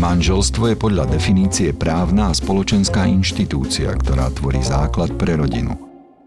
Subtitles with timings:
[0.00, 5.76] Manželstvo je podľa definície právna a spoločenská inštitúcia, ktorá tvorí základ pre rodinu.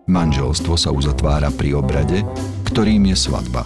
[0.06, 2.22] Manželstvo sa uzatvára pri obrade,
[2.70, 3.66] ktorým je svadba.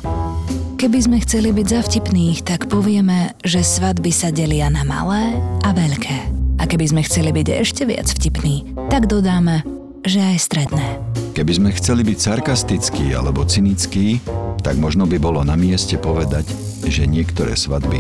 [0.80, 5.36] Keby sme chceli byť zavtipných, tak povieme, že svadby sa delia na malé
[5.68, 6.18] a veľké.
[6.56, 9.68] A keby sme chceli byť ešte viac vtipní, tak dodáme,
[10.08, 11.04] že aj stredné.
[11.36, 14.24] Keby sme chceli byť sarkastickí alebo cynickí,
[14.64, 16.48] tak možno by bolo na mieste povedať,
[16.90, 18.00] že niektoré svadby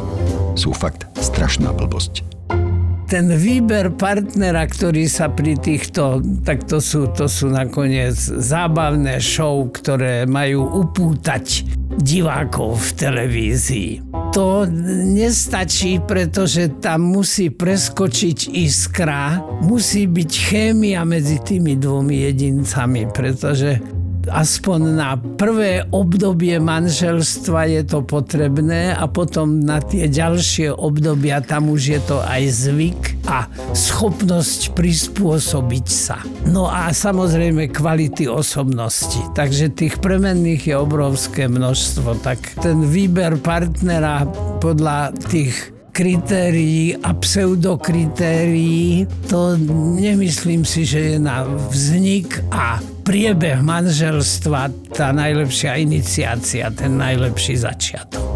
[0.58, 2.23] sú fakt strašná blbosť.
[3.08, 9.63] Ten výber partnera, ktorý sa pri týchto, tak to sú, to sú nakoniec zábavné show,
[9.71, 11.63] ktoré majú upútať
[12.04, 13.91] divákov v televízii.
[14.35, 14.68] To
[15.16, 23.79] nestačí, pretože tam musí preskočiť iskra, musí byť chémia medzi tými dvomi jedincami, pretože
[24.31, 31.71] aspoň na prvé obdobie manželstva je to potrebné a potom na tie ďalšie obdobia tam
[31.71, 36.20] už je to aj zvyk a schopnosť prispôsobiť sa.
[36.48, 39.20] No a samozrejme kvality osobnosti.
[39.35, 42.23] Takže tých premenných je obrovské množstvo.
[42.23, 44.23] Tak ten výber partnera
[44.63, 49.57] podľa tých kritérií a pseudokritérií, to
[49.98, 51.41] nemyslím si, že je na
[51.73, 58.26] vznik a priebeh manželstva tá najlepšia iniciácia, ten najlepší začiatok.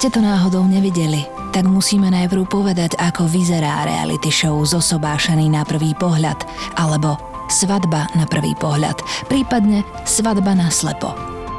[0.00, 5.92] Ste to náhodou nevideli, tak musíme najprv povedať, ako vyzerá reality show zosobášený na prvý
[5.92, 6.40] pohľad,
[6.80, 7.20] alebo
[7.52, 8.96] svadba na prvý pohľad,
[9.28, 11.12] prípadne svadba na slepo.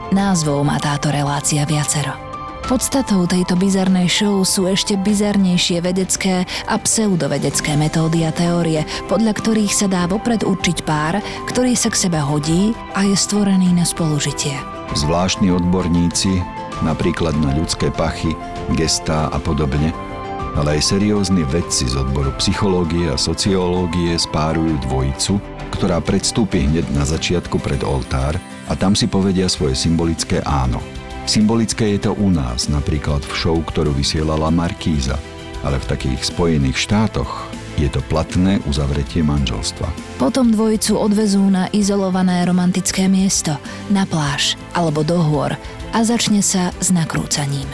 [0.10, 2.18] Názvou má táto relácia viacero.
[2.66, 9.70] Podstatou tejto bizarnej show sú ešte bizarnejšie vedecké a pseudovedecké metódy a teórie, podľa ktorých
[9.70, 14.81] sa dá vopred určiť pár, ktorý sa k sebe hodí a je stvorený na spolužitie.
[14.92, 16.44] Zvláštni odborníci
[16.84, 18.36] napríklad na ľudské pachy,
[18.76, 19.96] gestá a podobne,
[20.60, 25.40] ale aj seriózni vedci z odboru psychológie a sociológie spárujú dvojicu,
[25.72, 28.36] ktorá predstúpi hneď na začiatku pred oltár
[28.68, 30.84] a tam si povedia svoje symbolické áno.
[31.24, 35.16] Symbolické je to u nás, napríklad v show, ktorú vysielala Markíza,
[35.64, 37.48] ale v takých Spojených štátoch
[37.80, 39.88] je to platné uzavretie manželstva.
[40.20, 43.56] Potom dvojicu odvezú na izolované romantické miesto,
[43.88, 45.56] na pláž alebo do hôr,
[45.92, 47.68] a začne sa s nakrúcaním.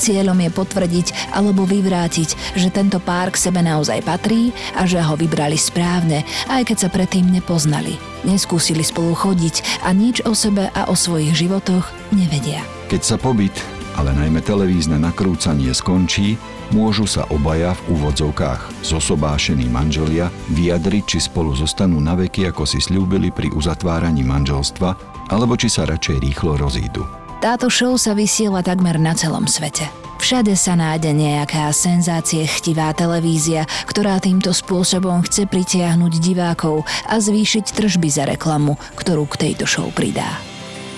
[0.00, 1.06] Cieľom je potvrdiť
[1.36, 6.72] alebo vyvrátiť, že tento pár k sebe naozaj patrí a že ho vybrali správne, aj
[6.72, 8.00] keď sa predtým nepoznali.
[8.24, 12.64] Neskúsili spolu chodiť a nič o sebe a o svojich životoch nevedia.
[12.88, 13.52] Keď sa pobyt,
[14.00, 16.40] ale najmä televízne nakrúcanie skončí,
[16.74, 22.78] môžu sa obaja v úvodzovkách zosobášení manželia vyjadriť, či spolu zostanú na veky, ako si
[22.78, 24.94] slúbili pri uzatváraní manželstva,
[25.30, 27.06] alebo či sa radšej rýchlo rozídu.
[27.40, 29.88] Táto show sa vysiela takmer na celom svete.
[30.20, 37.72] Všade sa nájde nejaká senzácie chtivá televízia, ktorá týmto spôsobom chce pritiahnuť divákov a zvýšiť
[37.72, 40.36] tržby za reklamu, ktorú k tejto show pridá.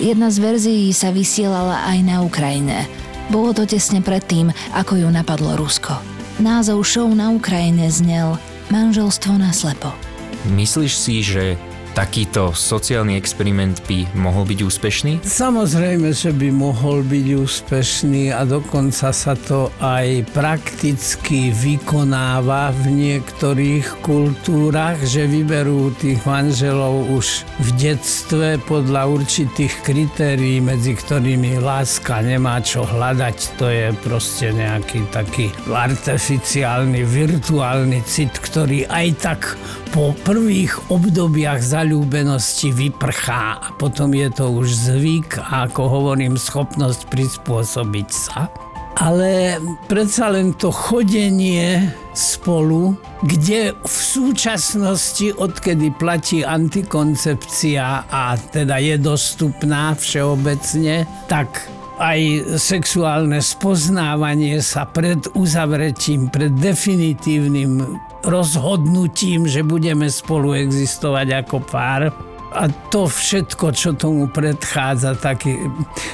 [0.03, 2.91] Jedna z verzií sa vysielala aj na Ukrajine.
[3.31, 5.94] Bolo to tesne predtým, ako ju napadlo Rusko.
[6.43, 8.41] Názov show na Ukrajine znel
[8.72, 9.93] Manželstvo na slepo.
[10.49, 11.61] Myslíš si, že
[11.92, 15.12] takýto sociálny experiment by mohol byť úspešný?
[15.22, 24.00] Samozrejme, že by mohol byť úspešný a dokonca sa to aj prakticky vykonáva v niektorých
[24.00, 32.58] kultúrach, že vyberú tých manželov už v detstve podľa určitých kritérií, medzi ktorými láska nemá
[32.64, 33.37] čo hľadať.
[33.61, 39.40] To je proste nejaký taký artificiálny, virtuálny cit, ktorý aj tak
[39.93, 47.11] po prvých obdobiach zalúbenosti vyprchá a potom je to už zvyk a ako hovorím schopnosť
[47.11, 48.46] prispôsobiť sa.
[49.02, 49.58] ale
[49.90, 52.94] predsa len to chodenie spolu,
[53.26, 61.67] kde v súčasnosti, odkedy platí antikoncepcia a teda je dostupná všeobecne, tak
[62.02, 62.20] aj
[62.58, 67.78] sexuálne spoznávanie sa pred uzavretím, pred definitívnym
[68.26, 72.10] rozhodnutím, že budeme spolu existovať ako pár,
[72.52, 75.49] a to všetko, čo tomu predchádza, tak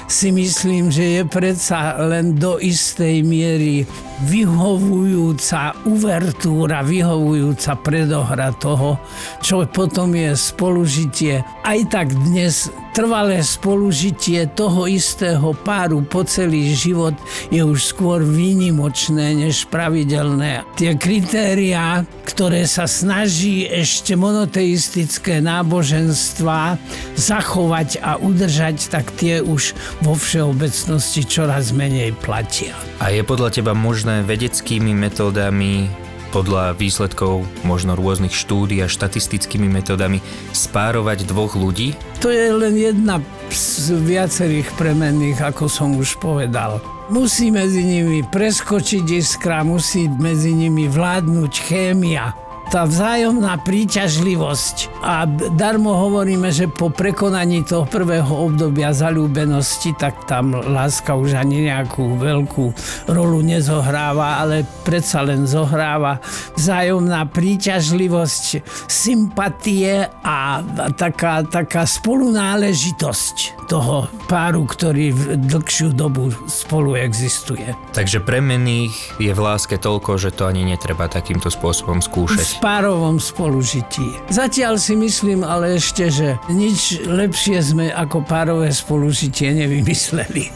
[0.06, 3.82] si myslím, že je predsa len do istej miery
[4.22, 9.02] vyhovujúca uvertúra, vyhovujúca predohra toho,
[9.42, 11.42] čo potom je spolužitie.
[11.66, 17.14] Aj tak dnes trvalé spolužitie toho istého páru po celý život
[17.46, 20.66] je už skôr výnimočné než pravidelné.
[20.74, 26.74] Tie kritériá, ktoré sa snaží ešte monoteistické náboženstva
[27.14, 32.74] zachovať a udržať, tak tie už vo všeobecnosti čoraz menej platia.
[32.98, 35.86] A je podľa teba možné vedeckými metódami
[36.30, 41.96] podľa výsledkov možno rôznych štúdí a štatistickými metodami spárovať dvoch ľudí?
[42.24, 43.20] To je len jedna
[43.52, 46.80] z viacerých premenných, ako som už povedal.
[47.08, 55.00] Musí medzi nimi preskočiť iskra, musí medzi nimi vládnuť chémia tá vzájomná príťažlivosť.
[55.00, 55.24] A
[55.56, 62.20] darmo hovoríme, že po prekonaní toho prvého obdobia zalúbenosti, tak tam láska už ani nejakú
[62.20, 62.64] veľkú
[63.08, 66.20] rolu nezohráva, ale predsa len zohráva
[66.60, 70.60] vzájomná príťažlivosť, sympatie a
[70.92, 77.72] taká, taká spolunáležitosť toho páru, ktorý v dlhšiu dobu spolu existuje.
[77.96, 84.18] Takže premených je v láske toľko, že to ani netreba takýmto spôsobom skúšať párovom spolužití.
[84.30, 90.50] Zatiaľ si myslím ale ešte, že nič lepšie sme ako párové spolužitie nevymysleli.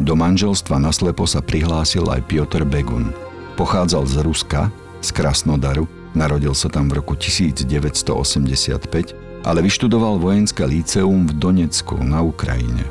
[0.00, 3.12] Do manželstva naslepo sa prihlásil aj Piotr Begun.
[3.60, 4.72] Pochádzal z Ruska,
[5.04, 5.84] z Krasnodaru,
[6.16, 12.88] narodil sa tam v roku 1985, ale vyštudoval vojenské líceum v Donecku na Ukrajine.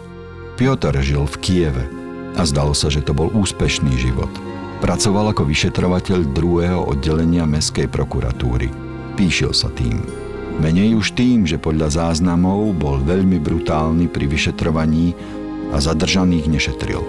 [0.53, 1.89] Piotr žil v Kieve
[2.37, 4.29] a zdalo sa, že to bol úspešný život–
[4.79, 8.71] Pracoval ako vyšetrovateľ druhého oddelenia Mestskej prokuratúry.
[9.19, 9.99] Píšil sa tým.
[10.63, 15.15] Menej už tým, že podľa záznamov bol veľmi brutálny pri vyšetrovaní
[15.75, 17.03] a zadržaných nešetril.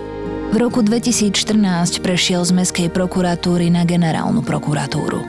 [0.50, 5.22] V roku 2014 prešiel z Mestskej prokuratúry na generálnu prokuratúru.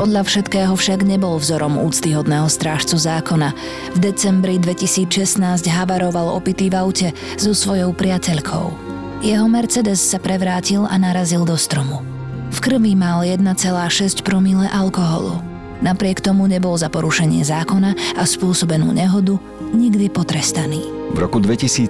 [0.00, 3.52] Podľa všetkého však nebol vzorom úctyhodného strážcu zákona.
[3.92, 8.85] V decembri 2016 havaroval opitý v aute so svojou priateľkou.
[9.24, 12.04] Jeho Mercedes sa prevrátil a narazil do stromu.
[12.52, 15.40] V krvi mal 1,6 promile alkoholu.
[15.80, 19.40] Napriek tomu nebol za porušenie zákona a spôsobenú nehodu
[19.72, 20.84] nikdy potrestaný.
[21.16, 21.88] V roku 2017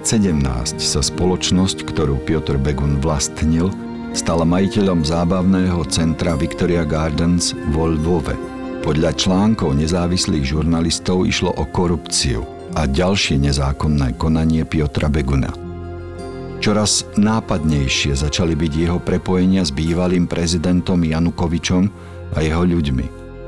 [0.79, 3.75] sa spoločnosť, ktorú Piotr Begun vlastnil,
[4.15, 8.39] stala majiteľom zábavného centra Victoria Gardens vo Lvove.
[8.87, 15.66] Podľa článkov nezávislých žurnalistov išlo o korupciu a ďalšie nezákonné konanie Piotra Beguna.
[16.57, 21.83] Čoraz nápadnejšie začali byť jeho prepojenia s bývalým prezidentom Janukovičom
[22.33, 23.05] a jeho ľuďmi.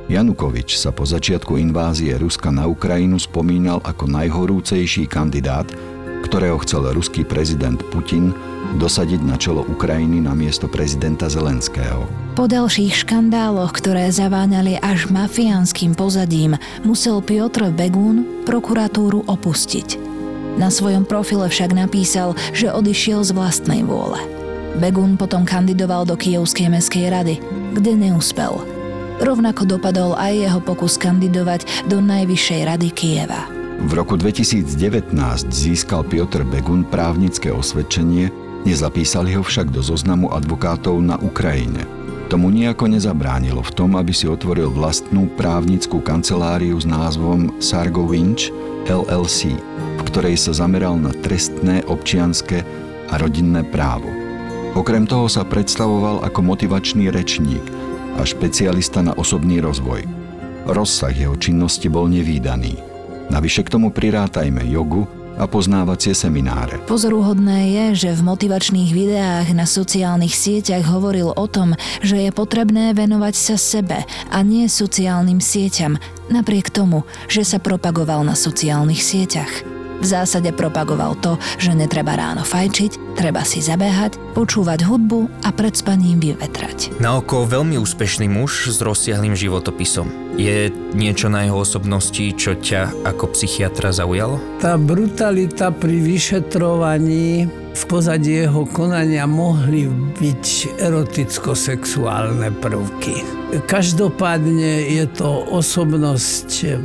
[0.09, 5.69] Janukovič sa po začiatku invázie Ruska na Ukrajinu spomínal ako najhorúcejší kandidát,
[6.25, 8.33] ktorého chcel ruský prezident Putin
[8.81, 12.05] dosadiť na čelo Ukrajiny na miesto prezidenta Zelenského.
[12.33, 20.08] Po ďalších škandáloch, ktoré zaváňali až mafiánskym pozadím, musel Piotr Begun prokuratúru opustiť.
[20.57, 24.17] Na svojom profile však napísal, že odišiel z vlastnej vôle.
[24.79, 27.35] Begun potom kandidoval do Kijovskej meskej rady,
[27.75, 28.63] kde neúspel.
[29.19, 33.51] Rovnako dopadol aj jeho pokus kandidovať do Najvyššej rady Kieva.
[33.79, 35.11] V roku 2019
[35.51, 38.31] získal Piotr Begun právnické osvedčenie,
[38.63, 41.83] nezapísali ho však do zoznamu advokátov na Ukrajine.
[42.27, 48.53] Tomu nejako nezabránilo v tom, aby si otvoril vlastnú právnickú kanceláriu s názvom Sargo Winch
[48.85, 49.57] LLC
[50.09, 52.65] ktorej sa zameral na trestné, občianske
[53.09, 54.09] a rodinné právo.
[54.73, 57.61] Okrem toho sa predstavoval ako motivačný rečník
[58.17, 60.05] a špecialista na osobný rozvoj.
[60.65, 62.81] Rozsah jeho činnosti bol nevýdaný.
[63.29, 65.05] Navyše k tomu prirátajme jogu
[65.39, 66.83] a poznávacie semináre.
[66.83, 72.91] Pozoruhodné je, že v motivačných videách na sociálnych sieťach hovoril o tom, že je potrebné
[72.91, 75.95] venovať sa sebe a nie sociálnym sieťam,
[76.27, 79.78] napriek tomu, že sa propagoval na sociálnych sieťach.
[79.99, 85.75] V zásade propagoval to, že netreba ráno fajčiť, treba si zabehať, počúvať hudbu a pred
[85.75, 86.95] spaním vyvetrať.
[87.03, 90.07] Na oko veľmi úspešný muž s rozsiahlým životopisom.
[90.39, 94.39] Je niečo na jeho osobnosti, čo ťa ako psychiatra zaujalo?
[94.63, 103.23] Tá brutalita pri vyšetrovaní v pozadí jeho konania mohli byť eroticko-sexuálne prvky.
[103.67, 106.79] Každopádne je to osobnosť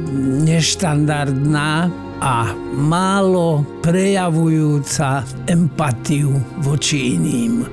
[0.46, 1.88] neštandardná,
[2.24, 7.68] a málo prejavujúca empatiu voči iným.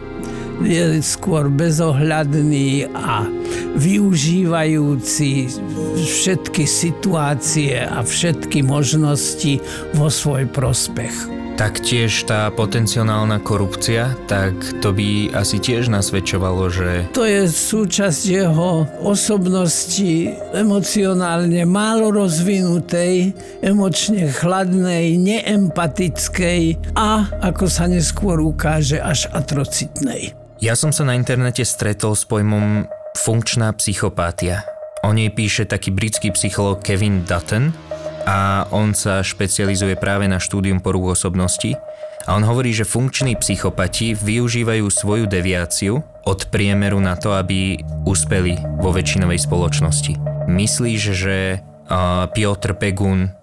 [0.61, 3.25] Je skôr bezohľadný a
[3.79, 5.49] využívajúci
[5.97, 9.57] všetky situácie a všetky možnosti
[9.95, 11.40] vo svoj prospech.
[11.59, 17.05] Taktiež tá potenciálna korupcia, tak to by asi tiež nasvedčovalo, že...
[17.13, 28.41] To je súčasť jeho osobnosti emocionálne málo rozvinutej, emočne chladnej, neempatickej a, ako sa neskôr
[28.41, 30.33] ukáže, až atrocitnej.
[30.61, 32.85] Ja som sa na internete stretol s pojmom
[33.17, 34.61] funkčná psychopátia.
[35.01, 37.73] O nej píše taký britský psycholog Kevin Dutton,
[38.25, 41.73] a on sa špecializuje práve na štúdium porúch osobnosti
[42.29, 48.61] a on hovorí, že funkční psychopati využívajú svoju deviáciu od priemeru na to, aby uspeli
[48.77, 50.13] vo väčšinovej spoločnosti.
[50.45, 51.65] Myslíš, že
[52.37, 53.33] Piotr Pegun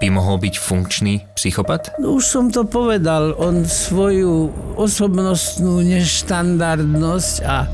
[0.00, 1.92] by mohol byť funkčný psychopat?
[2.00, 4.48] Už som to povedal, on svoju
[4.80, 7.68] osobnostnú neštandardnosť a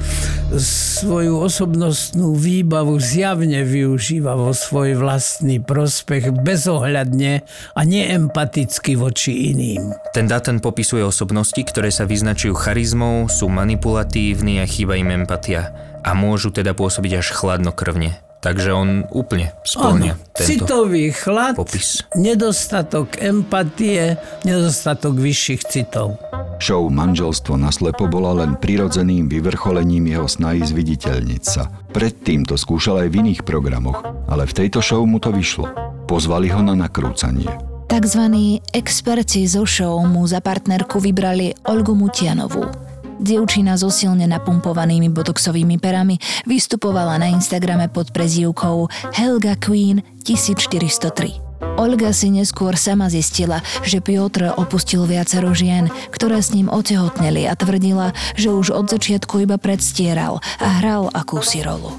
[0.59, 9.95] svoju osobnostnú výbavu zjavne využíva vo svoj vlastný prospech bezohľadne a neempaticky voči iným.
[10.11, 15.71] Ten Daten popisuje osobnosti, ktoré sa vyznačujú charizmou, sú manipulatívni a chýba im empatia
[16.02, 18.25] a môžu teda pôsobiť až chladnokrvne.
[18.46, 22.06] Takže on úplne splňa tento Citový chlad, popis.
[22.14, 26.14] nedostatok empatie, nedostatok vyšších citov.
[26.62, 31.66] Show Manželstvo na slepo bola len prirodzeným vyvrcholením jeho snahy zviditeľniť sa.
[31.90, 35.66] Predtým to skúšal aj v iných programoch, ale v tejto show mu to vyšlo.
[36.06, 37.50] Pozvali ho na nakrúcanie.
[37.90, 42.86] Takzvaní experti zo show mu za partnerku vybrali Olgu Mutianovú.
[43.16, 51.46] Dievčina so silne napumpovanými botoxovými perami vystupovala na Instagrame pod prezývkou Helga Queen 1403.
[51.80, 57.56] Olga si neskôr sama zistila, že Piotr opustil viacero žien, ktoré s ním otehotneli a
[57.56, 61.92] tvrdila, že už od začiatku iba predstieral a hral akúsi rolu.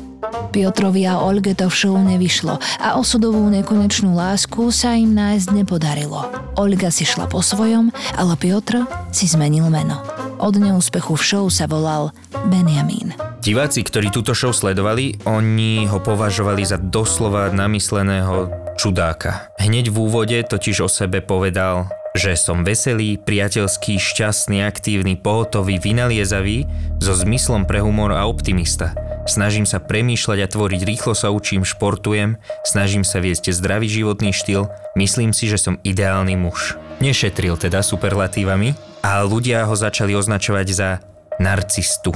[0.54, 6.26] Piotrovi a Olge to v show nevyšlo a osudovú nekonečnú lásku sa im nájsť nepodarilo.
[6.58, 10.27] Olga si šla po svojom, ale Piotr si zmenil meno.
[10.38, 12.14] Od neúspechu v show sa volal
[12.54, 13.18] Benjamín.
[13.42, 19.50] Diváci, ktorí túto show sledovali, oni ho považovali za doslova namysleného čudáka.
[19.58, 26.70] Hneď v úvode totiž o sebe povedal, že som veselý, priateľský, šťastný, aktívny, pohotový, vynaliezavý,
[27.02, 28.94] so zmyslom pre humor a optimista.
[29.26, 34.70] Snažím sa premýšľať a tvoriť, rýchlo sa učím, športujem, snažím sa viesť zdravý životný štýl,
[34.98, 36.78] myslím si, že som ideálny muž.
[37.04, 38.74] Nešetril teda superlatívami,
[39.08, 40.90] a ľudia ho začali označovať za
[41.40, 42.12] narcistu.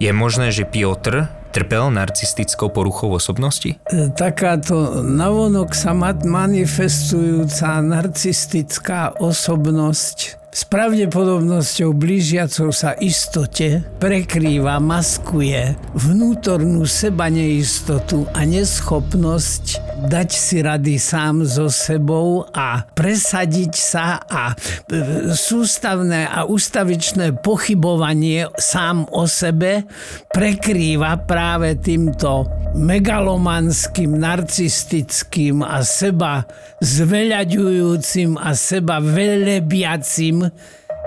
[0.00, 3.76] Je možné, že Piotr trpel narcistickou poruchou osobnosti?
[3.76, 16.84] E, takáto navonok sa manifestujúca narcistická osobnosť s pravdepodobnosťou blížiacou sa istote prekrýva, maskuje vnútornú
[16.84, 19.80] seba neistotu a neschopnosť
[20.12, 28.52] dať si rady sám so sebou a presadiť sa a e, sústavné a ustavičné pochybovanie
[28.60, 29.88] sám o sebe
[30.36, 36.48] prekrýva práve týmto megalomanským, narcistickým a seba
[36.80, 40.48] zveľaďujúcim a seba velebiacim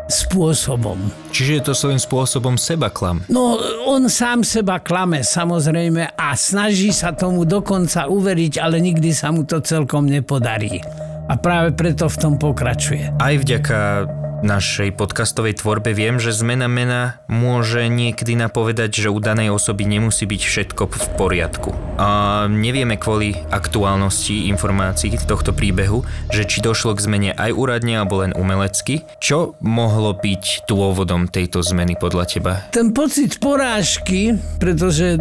[0.05, 1.01] spôsobom.
[1.33, 3.25] Čiže je to svojím spôsobom seba klam.
[3.25, 3.57] No,
[3.89, 9.49] on sám seba klame, samozrejme, a snaží sa tomu dokonca uveriť, ale nikdy sa mu
[9.49, 10.77] to celkom nepodarí.
[11.25, 13.17] A práve preto v tom pokračuje.
[13.17, 14.05] Aj vďaka
[14.43, 20.27] našej podcastovej tvorbe viem, že zmena mena môže niekedy napovedať, že u danej osoby nemusí
[20.27, 21.69] byť všetko v poriadku.
[21.95, 28.19] A nevieme kvôli aktuálnosti informácií tohto príbehu, že či došlo k zmene aj úradne alebo
[28.19, 29.07] len umelecky.
[29.23, 32.53] Čo mohlo byť dôvodom tejto zmeny podľa teba?
[32.75, 35.15] Ten pocit porážky, pretože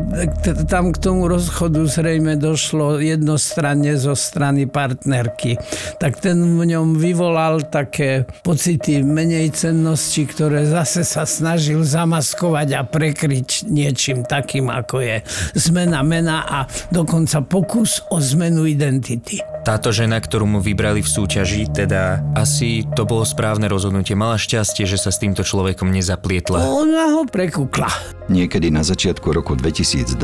[0.66, 5.60] tam k tomu rozchodu zrejme došlo jednostranne zo strany partnerky,
[6.02, 12.82] tak ten v ňom vyvolal také pocity menej cennosti, ktoré zase sa snažil zamaskovať a
[12.82, 15.16] prekryť niečím takým, ako je
[15.54, 16.58] zmena mena a
[16.90, 19.38] dokonca pokus o zmenu identity.
[19.62, 24.12] Táto žena, ktorú mu vybrali v súťaži, teda asi to bolo správne rozhodnutie.
[24.18, 26.66] Mala šťastie, že sa s týmto človekom nezaplietla.
[26.68, 27.88] Ona ho prekúkla.
[28.28, 30.18] Niekedy na začiatku roku 2022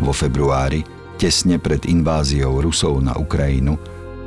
[0.00, 0.86] vo februári,
[1.20, 3.76] tesne pred inváziou Rusov na Ukrajinu,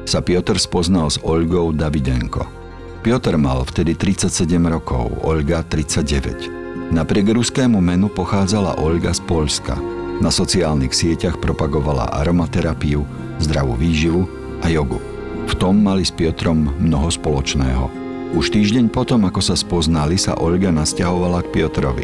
[0.06, 2.59] sa Piotr spoznal s Olgou Davidenko.
[3.00, 6.92] Piotr mal vtedy 37 rokov, Olga 39.
[6.92, 9.80] Napriek ruskému menu pochádzala Olga z Polska.
[10.20, 13.08] Na sociálnych sieťach propagovala aromaterapiu,
[13.40, 14.28] zdravú výživu
[14.60, 15.00] a jogu.
[15.48, 17.88] V tom mali s Piotrom mnoho spoločného.
[18.36, 22.04] Už týždeň potom, ako sa spoznali, sa Olga nasťahovala k Piotrovi.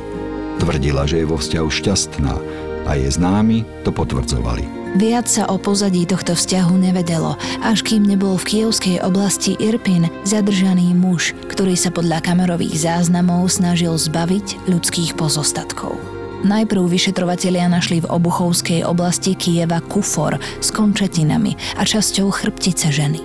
[0.63, 2.33] Tvrdila, že je vo vzťahu šťastná
[2.85, 4.85] a je známi to potvrdzovali.
[4.95, 10.95] Viac sa o pozadí tohto vzťahu nevedelo, až kým nebol v kievskej oblasti Irpin zadržaný
[10.95, 15.99] muž, ktorý sa podľa kamerových záznamov snažil zbaviť ľudských pozostatkov.
[16.47, 23.19] Najprv vyšetrovatelia našli v obuchovskej oblasti Kieva kufor s končetinami a časťou chrbtice ženy.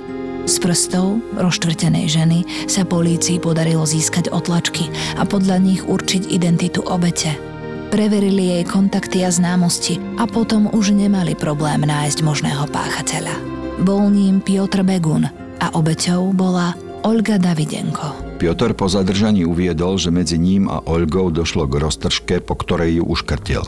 [0.50, 4.90] Z prstov rozštvrtenej ženy sa polícii podarilo získať otlačky
[5.20, 7.49] a podľa nich určiť identitu obete.
[7.90, 13.34] Preverili jej kontakty a známosti a potom už nemali problém nájsť možného páchateľa.
[13.82, 15.26] Bol ním Piotr Begun
[15.58, 18.38] a obeťou bola Olga Davidenko.
[18.38, 23.04] Piotr po zadržaní uviedol, že medzi ním a Olgou došlo k roztržke, po ktorej ju
[23.10, 23.66] uškrtil.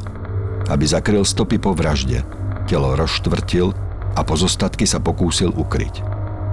[0.71, 2.23] Aby zakryl stopy po vražde,
[2.71, 3.75] telo rozštvrtil
[4.15, 5.99] a pozostatky sa pokúsil ukryť.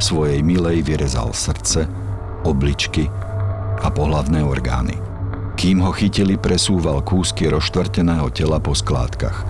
[0.01, 1.85] Svojej milej vyrezal srdce,
[2.49, 3.05] obličky
[3.77, 5.08] a pohlavné orgány.
[5.59, 9.43] Kým ho chytili, presúval kúsky rozštvrteného tela po skládkach.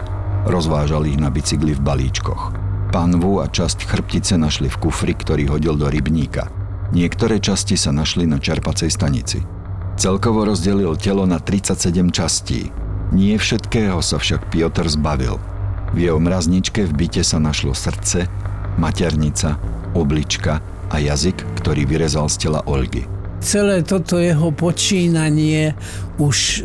[0.50, 2.58] Rozvážal ich na bicykli v balíčkoch.
[2.90, 6.50] Panvu a časť chrbtice našli v kufri, ktorý hodil do rybníka–
[6.90, 9.46] Niektoré časti sa našli na čerpacej stanici.
[9.94, 12.74] Celkovo rozdelil telo na 37 častí.
[13.14, 15.38] Nie všetkého sa však Piotr zbavil.
[15.94, 18.26] V jeho mrazničke v byte sa našlo srdce,
[18.82, 19.62] maternica,
[19.94, 25.74] oblička a jazyk, ktorý vyrezal z tela Olgy celé toto jeho počínanie
[26.20, 26.62] už e,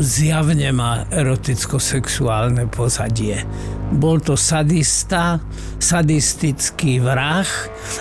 [0.00, 3.44] zjavne má eroticko-sexuálne pozadie.
[3.92, 5.38] Bol to sadista,
[5.78, 7.46] sadistický vrah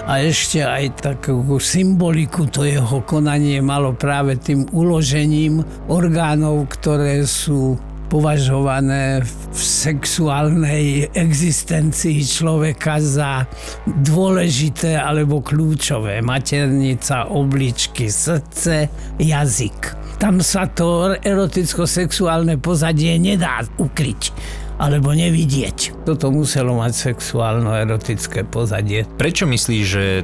[0.07, 7.77] a ešte aj takú symboliku to jeho konanie malo práve tým uložením orgánov, ktoré sú
[8.07, 13.49] považované v sexuálnej existencii človeka za
[13.87, 16.21] dôležité alebo kľúčové.
[16.21, 19.79] Maternica, obličky, srdce, jazyk.
[20.15, 24.31] Tam sa to eroticko-sexuálne pozadie nedá ukryť
[24.79, 26.03] alebo nevidieť.
[26.03, 29.07] Toto muselo mať sexuálno-erotické pozadie.
[29.15, 30.23] Prečo myslíš, že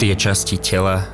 [0.00, 1.04] tie časti tela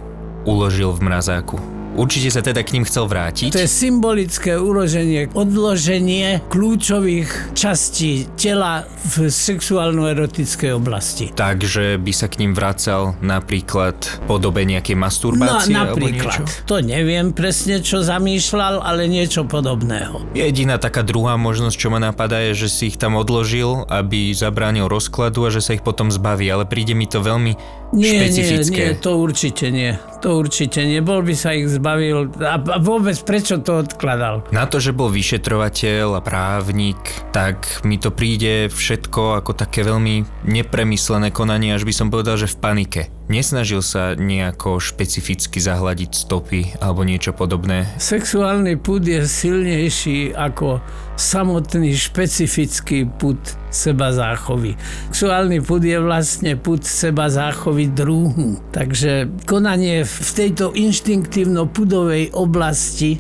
[0.46, 1.75] uložil v mrazáku?
[1.96, 3.56] Určite sa teda k ním chcel vrátiť.
[3.56, 8.85] To je symbolické uloženie, odloženie kľúčových častí tela
[9.16, 11.32] v sexuálno-erotickej oblasti.
[11.32, 13.96] Takže by sa k ním vracal napríklad
[14.28, 16.44] podobe nejakej masturbácie no, napríklad.
[16.44, 16.68] alebo?
[16.68, 20.37] To neviem presne, čo zamýšľal, ale niečo podobného.
[20.37, 24.85] Jediná taká druhá možnosť, čo ma napadá, je, že si ich tam odložil, aby zabránil
[24.92, 27.56] rozkladu a že sa ich potom zbaví, ale príde mi to veľmi
[27.94, 28.83] nie, špecifické.
[28.83, 29.94] Nie, nie, to určite nie.
[30.25, 30.99] To určite nie.
[31.05, 32.33] Bol by sa ich zbavil.
[32.42, 34.42] A vôbec prečo to odkladal?
[34.51, 36.99] Na to, že bol vyšetrovateľ a právnik,
[37.31, 42.51] tak mi to príde všetko ako také veľmi nepremyslené konanie, až by som povedal, že
[42.51, 43.03] v panike.
[43.26, 47.90] Nesnažil sa nejako špecificky zahľadiť stopy alebo niečo podobné.
[47.98, 50.78] Sexuálny púd je silnejší ako
[51.18, 53.42] samotný špecifický púd
[53.74, 54.78] seba záchovy.
[55.10, 58.62] Sexuálny púd je vlastne púd seba záchovy druhu.
[58.70, 63.18] Takže konanie v tejto inštinktívno-pudovej oblasti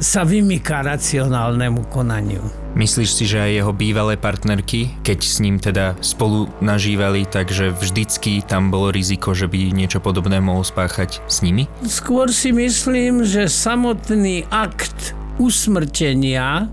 [0.00, 2.40] sa vymýka racionálnemu konaniu.
[2.72, 8.40] Myslíš si, že aj jeho bývalé partnerky, keď s ním teda spolu nažívali, takže vždycky
[8.40, 11.68] tam bolo riziko, že by niečo podobné mohol spáchať s nimi?
[11.84, 16.72] Skôr si myslím, že samotný akt usmrtenia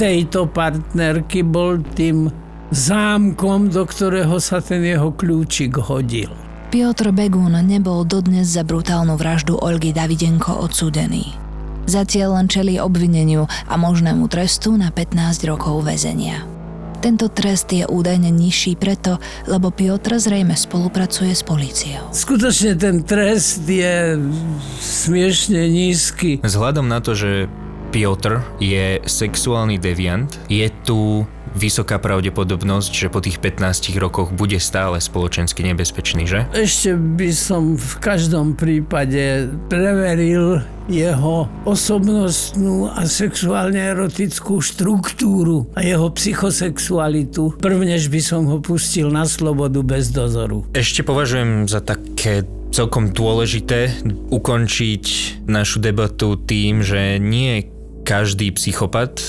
[0.00, 2.32] tejto partnerky bol tým
[2.72, 6.32] zámkom, do ktorého sa ten jeho kľúčik hodil.
[6.68, 11.47] Piotr Begun nebol dodnes za brutálnu vraždu Olgy Davidenko odsúdený.
[11.88, 16.44] Zatiaľ len čelí obvineniu a možnému trestu na 15 rokov väzenia.
[16.98, 19.16] Tento trest je údajne nižší preto,
[19.48, 22.12] lebo Piotr zrejme spolupracuje s políciou.
[22.12, 24.20] Skutočne ten trest je
[24.84, 26.44] smiešne nízky.
[26.44, 27.48] Vzhľadom na to, že
[27.88, 31.24] Piotr je sexuálny deviant, je tu
[31.56, 36.44] vysoká pravdepodobnosť, že po tých 15 rokoch bude stále spoločensky nebezpečný, že?
[36.52, 46.08] Ešte by som v každom prípade preveril jeho osobnostnú a sexuálne erotickú štruktúru a jeho
[46.08, 50.64] psychosexualitu, prvnež by som ho pustil na slobodu bez dozoru.
[50.72, 54.00] Ešte považujem za také celkom dôležité
[54.32, 55.04] ukončiť
[55.48, 57.68] našu debatu tým, že nie
[58.08, 59.20] každý psychopat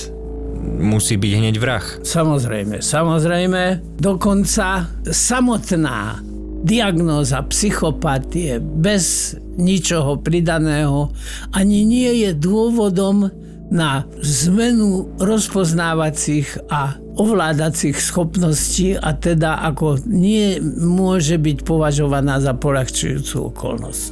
[0.63, 1.86] musí byť hneď vrah.
[2.04, 3.63] Samozrejme, samozrejme,
[3.98, 6.19] dokonca samotná
[6.60, 11.12] diagnóza psychopatie bez ničoho pridaného
[11.56, 13.32] ani nie je dôvodom
[13.69, 23.54] na zmenu rozpoznávacích a ovládacích schopností a teda ako nie môže byť považovaná za polahčujúcu
[23.54, 24.12] okolnosť.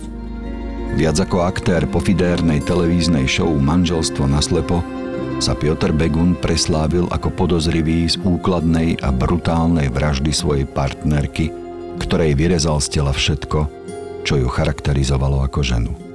[0.94, 4.86] Viac ako aktér pofidérnej televíznej show Manželstvo naslepo
[5.38, 11.54] sa Piotr Begun preslávil ako podozrivý z úkladnej a brutálnej vraždy svojej partnerky,
[12.02, 13.70] ktorej vyrezal z tela všetko,
[14.26, 16.07] čo ju charakterizovalo ako ženu.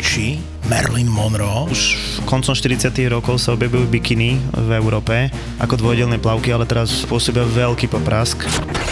[0.00, 1.68] Vinci, Marilyn Monroe.
[1.68, 5.28] Už koncom 40 rokov sa objavujú bikiny v Európe
[5.60, 8.40] ako dvojdelné plavky, ale teraz pôsobia veľký poprask.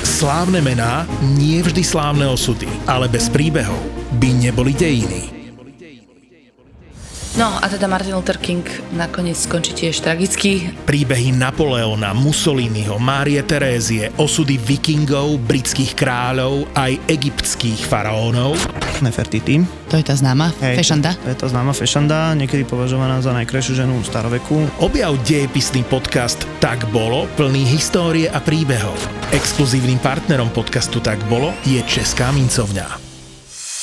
[0.04, 3.80] Slávne mená, nie vždy slávne osudy, ale bez príbehov
[4.20, 5.32] by neboli dejiny.
[7.40, 10.76] No a teda Martin Luther King nakoniec skončí tiež tragicky.
[10.84, 18.60] Príbehy Napoleona, Mussoliniho, Márie Terézie, osudy vikingov, britských kráľov, aj egyptských faraónov.
[19.00, 19.77] Nefertiti.
[19.88, 21.16] To je tá známa Hej, fešanda.
[21.16, 24.68] To, to je tá známa fešanda, niekedy považovaná za najkrajšiu ženu staroveku.
[24.84, 28.96] Objav dejepisný podcast Tak bolo, plný histórie a príbehov.
[29.32, 33.08] Exkluzívnym partnerom podcastu Tak bolo je Česká mincovňa.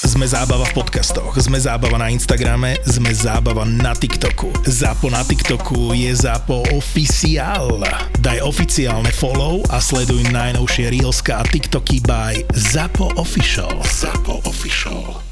[0.06, 4.54] Sme zábava v podcastoch, sme zábava na Instagrame, sme zábava na TikToku.
[4.70, 7.82] Zapo na TikToku je Zapo oficiál.
[8.22, 13.82] Daj oficiálne follow a sleduj najnovšie Reelska a TikToky by Zapo Official.
[13.82, 15.24] Zapo Official.